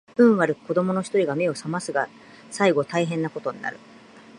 [0.17, 2.09] 運悪く子供の一人が眼を醒ますが
[2.49, 3.77] 最後大変な事になる